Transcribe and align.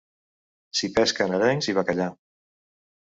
S'hi 0.79 0.89
pesquen 0.95 1.35
arengs 1.41 1.69
i 1.69 1.77
bacallà. 1.81 2.09